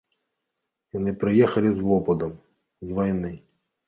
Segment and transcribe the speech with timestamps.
[0.97, 2.31] Яны прыехалі з вопытам,
[2.89, 3.31] з вайны.